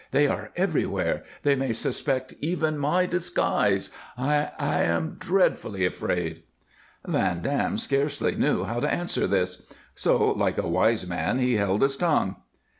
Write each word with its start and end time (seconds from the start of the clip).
They 0.09 0.25
are 0.25 0.49
everywhere. 0.55 1.21
They 1.43 1.53
may 1.53 1.73
suspect 1.73 2.33
even 2.41 2.79
my 2.79 3.05
disguise. 3.05 3.91
I 4.17 4.49
I 4.57 4.81
am 4.81 5.17
dreadfully 5.19 5.85
afraid." 5.85 6.41
Van 7.05 7.43
Dam 7.43 7.77
scarcely 7.77 8.33
knew 8.33 8.63
how 8.63 8.79
to 8.79 8.91
answer 8.91 9.27
this. 9.27 9.61
So, 9.93 10.31
like 10.31 10.57
a 10.57 10.67
wise 10.67 11.05
man, 11.05 11.37
he 11.37 11.57
held 11.57 11.83
his 11.83 11.97
tongue. 11.97 12.37